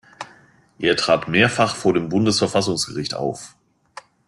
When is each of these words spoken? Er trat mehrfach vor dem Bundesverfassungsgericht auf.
Er 0.79 0.95
trat 0.97 1.27
mehrfach 1.27 1.75
vor 1.75 1.93
dem 1.93 2.09
Bundesverfassungsgericht 2.09 3.13
auf. 3.13 3.53